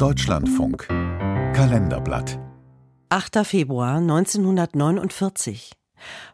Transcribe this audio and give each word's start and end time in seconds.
Deutschlandfunk 0.00 0.88
Kalenderblatt 0.88 2.38
8. 3.10 3.44
Februar 3.44 3.96
1949 3.96 5.72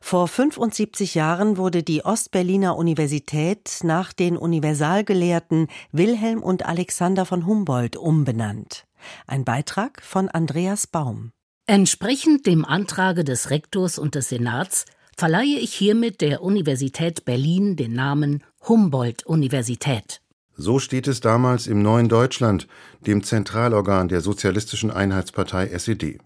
vor 0.00 0.28
75 0.28 1.16
Jahren 1.16 1.56
wurde 1.56 1.82
die 1.82 2.04
Ostberliner 2.04 2.76
Universität 2.76 3.80
nach 3.82 4.12
den 4.12 4.36
Universalgelehrten 4.36 5.66
Wilhelm 5.90 6.44
und 6.44 6.64
Alexander 6.64 7.26
von 7.26 7.44
Humboldt 7.44 7.96
umbenannt. 7.96 8.84
Ein 9.26 9.44
Beitrag 9.44 10.00
von 10.00 10.28
Andreas 10.28 10.86
Baum. 10.86 11.32
Entsprechend 11.66 12.46
dem 12.46 12.64
Antrage 12.64 13.24
des 13.24 13.50
Rektors 13.50 13.98
und 13.98 14.14
des 14.14 14.28
Senats 14.28 14.84
verleihe 15.16 15.58
ich 15.58 15.74
hiermit 15.74 16.20
der 16.20 16.40
Universität 16.40 17.24
Berlin 17.24 17.74
den 17.74 17.94
Namen 17.94 18.44
Humboldt-Universität. 18.68 20.20
So 20.56 20.78
steht 20.78 21.06
es 21.06 21.20
damals 21.20 21.66
im 21.66 21.82
Neuen 21.82 22.08
Deutschland, 22.08 22.66
dem 23.06 23.22
Zentralorgan 23.22 24.08
der 24.08 24.22
Sozialistischen 24.22 24.90
Einheitspartei 24.90 25.68
SED. 25.68 26.18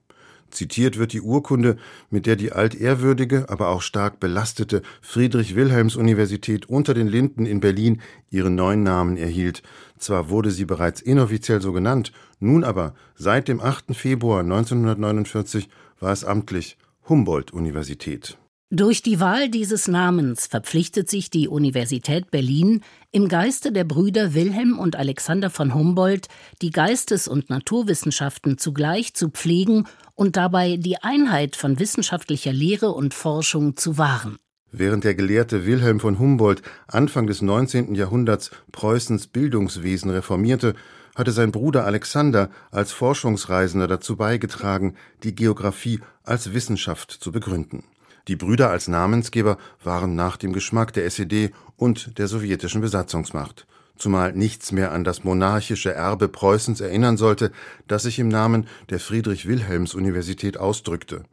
Zitiert 0.51 0.98
wird 0.98 1.12
die 1.12 1.20
Urkunde, 1.20 1.77
mit 2.11 2.27
der 2.27 2.37
die 2.37 2.53
altehrwürdige, 2.53 3.48
aber 3.48 3.69
auch 3.69 3.83
stark 3.83 4.20
belastete 4.20 4.83
Friedrich-Wilhelms-Universität 5.01 6.69
unter 6.69 6.95
den 6.95 7.06
Linden 7.06 7.47
in 7.47 7.61
Berlin 7.61 8.01
ihren 8.30 8.55
neuen 8.55 8.83
Namen 8.83 9.16
erhielt. 9.16 9.62
Zwar 9.98 10.29
wurde 10.29 10.51
sie 10.51 10.65
bereits 10.65 11.01
inoffiziell 11.01 11.61
so 11.61 11.73
genannt, 11.73 12.12
nun 12.41 12.65
aber 12.65 12.95
seit 13.15 13.48
dem 13.48 13.61
8. 13.61 13.95
Februar 13.95 14.41
1949 14.41 15.69
war 16.01 16.12
es 16.12 16.25
amtlich 16.25 16.78
Humboldt-Universität. 17.09 18.40
Durch 18.73 19.02
die 19.02 19.19
Wahl 19.19 19.48
dieses 19.48 19.88
Namens 19.88 20.47
verpflichtet 20.47 21.11
sich 21.11 21.28
die 21.28 21.48
Universität 21.48 22.30
Berlin, 22.30 22.84
im 23.11 23.27
Geiste 23.27 23.73
der 23.73 23.83
Brüder 23.83 24.33
Wilhelm 24.33 24.78
und 24.78 24.95
Alexander 24.95 25.51
von 25.51 25.74
Humboldt 25.74 26.28
die 26.62 26.70
Geistes- 26.70 27.27
und 27.27 27.51
Naturwissenschaften 27.51 28.59
zugleich 28.59 29.12
zu 29.14 29.28
pflegen 29.30 29.88
und 30.14 30.37
dabei 30.37 30.77
die 30.77 31.03
Einheit 31.03 31.56
von 31.56 31.80
wissenschaftlicher 31.80 32.53
Lehre 32.53 32.92
und 32.92 33.12
Forschung 33.12 33.77
zu 33.77 33.98
wahren. 33.98 34.36
Während 34.70 35.02
der 35.02 35.17
Gelehrte 35.17 35.67
Wilhelm 35.67 35.98
von 35.98 36.20
Humboldt 36.20 36.62
Anfang 36.86 37.27
des 37.27 37.42
19. 37.42 37.97
Jahrhunderts 37.97 38.52
Preußens 38.70 39.27
Bildungswesen 39.27 40.12
reformierte, 40.12 40.77
hatte 41.17 41.33
sein 41.33 41.50
Bruder 41.50 41.86
Alexander 41.86 42.50
als 42.70 42.92
Forschungsreisender 42.92 43.89
dazu 43.89 44.14
beigetragen, 44.14 44.95
die 45.25 45.34
Geographie 45.34 45.98
als 46.23 46.55
Wissenschaft 46.55 47.11
zu 47.11 47.33
begründen. 47.33 47.83
Die 48.29 48.37
Brüder 48.37 48.71
als 48.71 48.89
Namensgeber 48.89 49.57
waren 49.83 50.15
nach 50.15 50.37
dem 50.37 50.53
Geschmack 50.53 50.93
der 50.93 51.07
SED 51.07 51.53
und 51.77 52.19
der 52.19 52.29
sowjetischen 52.29 52.81
Besatzungsmacht, 52.81 53.67
zumal 53.97 54.33
nichts 54.33 54.73
mehr 54.73 54.93
an 54.93 55.05
das 55.05 55.25
monarchische 55.25 55.93
Erbe 55.93 56.29
Preußens 56.29 56.81
erinnern 56.81 57.17
sollte, 57.17 57.51
das 57.89 58.03
sich 58.03 58.19
im 58.19 58.29
Namen 58.29 58.67
der 58.91 59.01
Friedrich-Wilhelms-Universität 59.01 60.59
ausdrückte. 60.59 61.25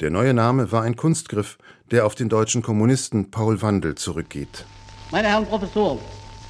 Der 0.00 0.10
neue 0.10 0.32
Name 0.32 0.70
war 0.70 0.82
ein 0.82 0.94
Kunstgriff, 0.94 1.58
der 1.90 2.06
auf 2.06 2.14
den 2.14 2.28
deutschen 2.28 2.62
Kommunisten 2.62 3.30
Paul 3.30 3.60
Wandel 3.62 3.96
zurückgeht. 3.96 4.64
Meine 5.10 5.28
Herren 5.28 5.46
Professoren, 5.46 5.98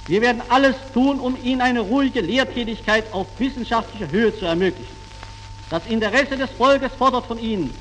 wir 0.07 0.21
werden 0.21 0.43
alles 0.49 0.77
tun, 0.93 1.19
um 1.19 1.37
Ihnen 1.43 1.61
eine 1.61 1.81
ruhige 1.81 2.21
Lehrtätigkeit 2.21 3.05
auf 3.13 3.27
wissenschaftlicher 3.39 4.11
Höhe 4.11 4.37
zu 4.37 4.45
ermöglichen. 4.45 4.97
Das 5.71 5.87
Interesse 5.87 6.37
des 6.37 6.51
Volkes 6.51 6.93
fordert 6.95 7.27
von 7.27 7.39
Ihnen, 7.39 7.73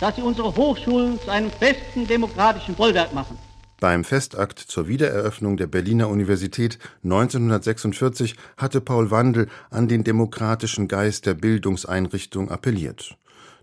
dass 0.00 0.16
sie 0.16 0.22
unsere 0.22 0.54
Hochschulen 0.54 1.20
zu 1.20 1.30
einem 1.30 1.50
festen 1.50 2.06
demokratischen 2.06 2.74
Bollwerk 2.74 3.14
machen. 3.14 3.38
Beim 3.78 4.04
Festakt 4.04 4.58
zur 4.58 4.88
Wiedereröffnung 4.88 5.58
der 5.58 5.66
Berliner 5.66 6.08
Universität 6.08 6.78
1946 7.04 8.36
hatte 8.56 8.80
Paul 8.80 9.10
Wandel 9.10 9.48
an 9.70 9.86
den 9.86 10.02
demokratischen 10.02 10.88
Geist 10.88 11.26
der 11.26 11.34
Bildungseinrichtung 11.34 12.50
appelliert. 12.50 13.18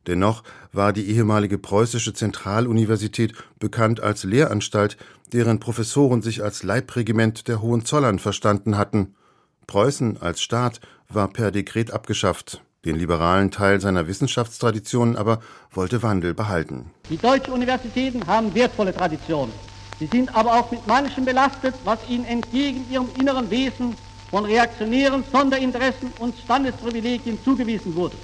Dennoch 0.06 0.44
war 0.72 0.94
die 0.94 1.10
ehemalige 1.10 1.58
preußische 1.58 2.14
Zentraluniversität 2.14 3.34
bekannt 3.58 4.02
als 4.02 4.24
Lehranstalt, 4.24 4.98
deren 5.32 5.60
Professoren 5.60 6.22
sich 6.22 6.44
als 6.44 6.62
Leibregiment 6.62 7.48
der 7.48 7.62
Hohenzollern 7.62 8.20
verstanden 8.20 8.78
hatten. 8.78 9.16
Preußen 9.66 10.22
als 10.22 10.42
Staat 10.42 10.80
war 11.10 11.30
per 11.30 11.52
Dekret 11.52 11.92
abgeschafft. 11.92 12.62
Den 12.86 12.98
liberalen 12.98 13.50
Teil 13.50 13.80
seiner 13.80 14.08
Wissenschaftstraditionen 14.08 15.16
aber 15.16 15.40
wollte 15.72 16.04
Wandel 16.04 16.34
behalten. 16.34 16.92
Die 17.10 17.16
deutschen 17.18 17.54
Universitäten 17.54 18.28
haben 18.28 18.54
wertvolle 18.54 18.94
Traditionen. 18.94 19.54
Sie 20.00 20.08
sind 20.08 20.36
aber 20.36 20.60
auch 20.60 20.70
mit 20.70 20.86
manchem 20.86 21.24
belastet, 21.24 21.76
was 21.86 22.00
ihnen 22.10 22.26
entgegen 22.26 22.86
ihrem 22.92 23.08
inneren 23.18 23.50
Wesen 23.50 23.96
von 24.30 24.44
reaktionären 24.44 25.24
Sonderinteressen 25.32 26.12
und 26.20 26.36
Standesprivilegien 26.44 27.42
zugewiesen 27.42 27.96
wurde. 27.96 28.18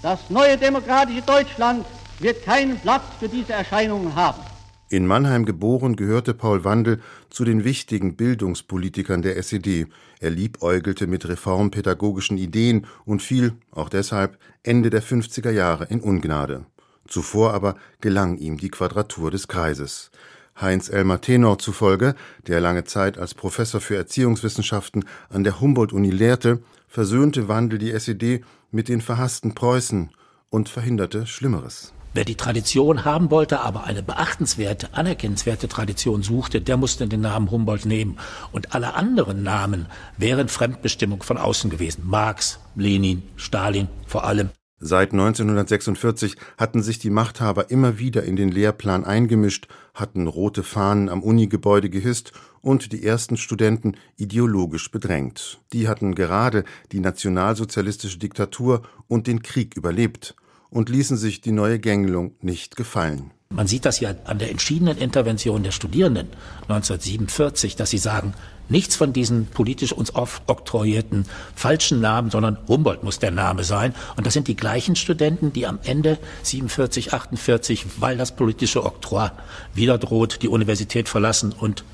Das 0.00 0.20
neue 0.30 0.56
demokratische 0.56 1.22
Deutschland 1.22 1.84
wird 2.20 2.44
keinen 2.44 2.78
Platz 2.78 3.02
für 3.18 3.28
diese 3.28 3.52
Erscheinungen 3.54 4.14
haben. 4.14 4.42
In 4.90 5.06
Mannheim 5.06 5.44
geboren, 5.44 5.96
gehörte 5.96 6.32
Paul 6.32 6.64
Wandel 6.64 7.00
zu 7.28 7.44
den 7.44 7.62
wichtigen 7.62 8.16
Bildungspolitikern 8.16 9.20
der 9.20 9.36
SED. 9.36 9.86
Er 10.18 10.30
liebäugelte 10.30 11.06
mit 11.06 11.28
reformpädagogischen 11.28 12.38
Ideen 12.38 12.86
und 13.04 13.20
fiel, 13.20 13.52
auch 13.70 13.90
deshalb, 13.90 14.38
Ende 14.62 14.88
der 14.88 15.02
50er 15.02 15.50
Jahre 15.50 15.84
in 15.90 16.00
Ungnade. 16.00 16.64
Zuvor 17.06 17.52
aber 17.52 17.76
gelang 18.00 18.38
ihm 18.38 18.56
die 18.56 18.70
Quadratur 18.70 19.30
des 19.30 19.46
Kreises. 19.46 20.10
Heinz 20.58 20.88
Elmar 20.88 21.20
Tenor 21.20 21.58
zufolge, 21.58 22.14
der 22.46 22.60
lange 22.60 22.84
Zeit 22.84 23.18
als 23.18 23.34
Professor 23.34 23.82
für 23.82 23.96
Erziehungswissenschaften 23.96 25.04
an 25.28 25.44
der 25.44 25.60
Humboldt-Uni 25.60 26.10
lehrte, 26.10 26.62
versöhnte 26.88 27.46
Wandel 27.46 27.78
die 27.78 27.92
SED 27.92 28.42
mit 28.70 28.88
den 28.88 29.02
verhassten 29.02 29.54
Preußen 29.54 30.10
und 30.48 30.70
verhinderte 30.70 31.26
Schlimmeres. 31.26 31.92
Wer 32.18 32.24
die 32.24 32.34
Tradition 32.34 33.04
haben 33.04 33.30
wollte, 33.30 33.60
aber 33.60 33.84
eine 33.84 34.02
beachtenswerte, 34.02 34.88
anerkennenswerte 34.92 35.68
Tradition 35.68 36.24
suchte, 36.24 36.60
der 36.60 36.76
musste 36.76 37.06
den 37.06 37.20
Namen 37.20 37.48
Humboldt 37.48 37.86
nehmen. 37.86 38.18
Und 38.50 38.74
alle 38.74 38.94
anderen 38.94 39.44
Namen 39.44 39.86
wären 40.16 40.48
Fremdbestimmung 40.48 41.22
von 41.22 41.38
außen 41.38 41.70
gewesen. 41.70 42.02
Marx, 42.08 42.58
Lenin, 42.74 43.22
Stalin 43.36 43.86
vor 44.08 44.24
allem. 44.24 44.50
Seit 44.80 45.12
1946 45.12 46.34
hatten 46.56 46.82
sich 46.82 46.98
die 46.98 47.10
Machthaber 47.10 47.70
immer 47.70 48.00
wieder 48.00 48.24
in 48.24 48.34
den 48.34 48.50
Lehrplan 48.50 49.04
eingemischt, 49.04 49.68
hatten 49.94 50.26
rote 50.26 50.64
Fahnen 50.64 51.08
am 51.10 51.22
Unigebäude 51.22 51.88
gehisst 51.88 52.32
und 52.62 52.90
die 52.90 53.04
ersten 53.04 53.36
Studenten 53.36 53.96
ideologisch 54.16 54.90
bedrängt. 54.90 55.60
Die 55.72 55.86
hatten 55.86 56.16
gerade 56.16 56.64
die 56.90 56.98
nationalsozialistische 56.98 58.18
Diktatur 58.18 58.82
und 59.06 59.28
den 59.28 59.40
Krieg 59.40 59.76
überlebt 59.76 60.34
und 60.70 60.88
ließen 60.88 61.16
sich 61.16 61.40
die 61.40 61.52
neue 61.52 61.78
Gängelung 61.78 62.32
nicht 62.40 62.76
gefallen. 62.76 63.30
Man 63.50 63.66
sieht 63.66 63.86
das 63.86 64.00
ja 64.00 64.14
an 64.24 64.38
der 64.38 64.50
entschiedenen 64.50 64.98
Intervention 64.98 65.62
der 65.62 65.70
Studierenden 65.70 66.28
1947, 66.68 67.76
dass 67.76 67.88
sie 67.88 67.98
sagen, 67.98 68.34
nichts 68.68 68.94
von 68.94 69.14
diesen 69.14 69.46
politisch 69.46 69.92
uns 69.94 70.14
oktroyierten 70.14 71.24
falschen 71.54 72.00
Namen, 72.02 72.30
sondern 72.30 72.58
Humboldt 72.68 73.02
muss 73.02 73.18
der 73.18 73.30
Name 73.30 73.64
sein. 73.64 73.94
Und 74.16 74.26
das 74.26 74.34
sind 74.34 74.48
die 74.48 74.56
gleichen 74.56 74.96
Studenten, 74.96 75.54
die 75.54 75.66
am 75.66 75.78
Ende 75.82 76.18
47, 76.42 77.14
48, 77.14 77.86
weil 78.00 78.18
das 78.18 78.36
politische 78.36 78.84
Oktroi 78.84 79.30
wieder 79.74 79.96
droht, 79.96 80.42
die 80.42 80.48
Universität 80.48 81.08
verlassen 81.08 81.52
und 81.52 81.84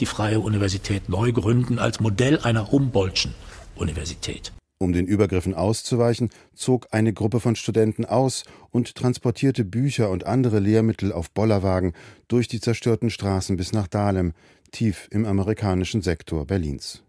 die 0.00 0.06
Freie 0.06 0.40
Universität 0.40 1.08
neu 1.08 1.32
gründen 1.32 1.78
als 1.78 2.00
Modell 2.00 2.40
einer 2.40 2.72
Humboldtschen 2.72 3.34
Universität. 3.76 4.52
Um 4.84 4.92
den 4.92 5.06
Übergriffen 5.06 5.54
auszuweichen, 5.54 6.28
zog 6.54 6.88
eine 6.90 7.14
Gruppe 7.14 7.40
von 7.40 7.56
Studenten 7.56 8.04
aus 8.04 8.44
und 8.70 8.94
transportierte 8.94 9.64
Bücher 9.64 10.10
und 10.10 10.26
andere 10.26 10.58
Lehrmittel 10.58 11.10
auf 11.10 11.30
Bollerwagen 11.30 11.94
durch 12.28 12.48
die 12.48 12.60
zerstörten 12.60 13.08
Straßen 13.08 13.56
bis 13.56 13.72
nach 13.72 13.86
Dahlem, 13.86 14.34
tief 14.72 15.08
im 15.10 15.24
amerikanischen 15.24 16.02
Sektor 16.02 16.44
Berlins. 16.46 17.02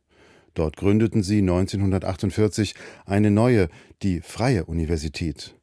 Dort 0.53 0.78
gründeten 0.78 1.22
sie 1.22 1.40
1948 1.40 2.75
eine 3.06 3.30
neue, 3.30 3.68
die 4.03 4.22
Freie 4.22 4.64
Universität. 4.64 5.53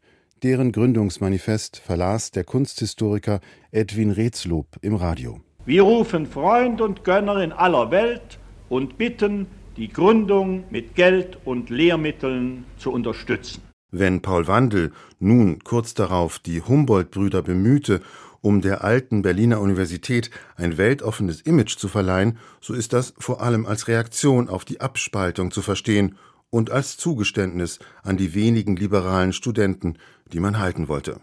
Deren 0.42 0.70
Gründungsmanifest 0.70 1.78
verlas 1.78 2.30
der 2.30 2.44
Kunsthistoriker 2.44 3.40
Edwin 3.70 4.10
Retzlob 4.10 4.66
im 4.82 4.96
Radio. 4.96 5.40
Wir 5.64 5.84
rufen 5.84 6.26
Freund 6.26 6.82
und 6.82 7.04
Gönner 7.04 7.42
in 7.42 7.52
aller 7.52 7.90
Welt 7.90 8.38
und 8.68 8.98
bitten, 8.98 9.46
die 9.76 9.88
Gründung 9.88 10.64
mit 10.70 10.94
Geld 10.94 11.38
und 11.44 11.70
Lehrmitteln 11.70 12.64
zu 12.78 12.92
unterstützen. 12.92 13.62
Wenn 13.90 14.22
Paul 14.22 14.46
Wandel 14.46 14.92
nun 15.18 15.62
kurz 15.64 15.94
darauf 15.94 16.38
die 16.38 16.62
Humboldt-Brüder 16.62 17.42
bemühte, 17.42 18.00
um 18.40 18.60
der 18.60 18.82
alten 18.82 19.22
Berliner 19.22 19.60
Universität 19.60 20.30
ein 20.56 20.78
weltoffenes 20.78 21.40
Image 21.42 21.76
zu 21.76 21.88
verleihen, 21.88 22.38
so 22.60 22.74
ist 22.74 22.92
das 22.92 23.14
vor 23.18 23.40
allem 23.40 23.66
als 23.66 23.88
Reaktion 23.88 24.48
auf 24.48 24.64
die 24.64 24.80
Abspaltung 24.80 25.50
zu 25.50 25.62
verstehen 25.62 26.16
und 26.50 26.70
als 26.70 26.96
Zugeständnis 26.96 27.78
an 28.02 28.16
die 28.16 28.34
wenigen 28.34 28.76
liberalen 28.76 29.32
Studenten, 29.32 29.96
die 30.32 30.40
man 30.40 30.58
halten 30.58 30.88
wollte. 30.88 31.20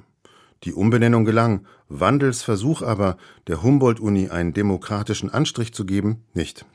Die 0.63 0.73
Umbenennung 0.73 1.25
gelang, 1.25 1.65
Wandels 1.87 2.43
Versuch 2.43 2.81
aber, 2.81 3.17
der 3.47 3.63
Humboldt-Uni 3.63 4.29
einen 4.29 4.53
demokratischen 4.53 5.29
Anstrich 5.29 5.73
zu 5.73 5.85
geben, 5.85 6.23
nicht. 6.33 6.65